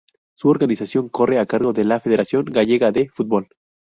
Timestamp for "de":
1.73-1.85, 2.91-3.07